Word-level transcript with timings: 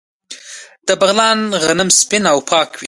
د 0.87 0.89
بغلان 0.99 1.39
غنم 1.63 1.89
سپین 1.99 2.23
او 2.31 2.39
پاک 2.49 2.69
وي. 2.73 2.77